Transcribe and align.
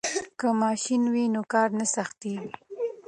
که 0.39 0.47
ماشین 0.61 1.03
وي 1.13 1.25
نو 1.33 1.41
کار 1.53 1.69
نه 1.79 1.85
سختیږي. 1.95 2.51